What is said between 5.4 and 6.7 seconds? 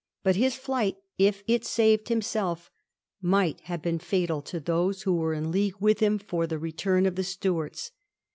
league with him for the